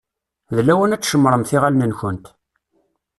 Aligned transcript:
D 0.55 0.57
lawan 0.65 0.95
ad 0.95 1.01
tcemmṛemt 1.01 1.55
iɣallen-nkent. 1.55 2.25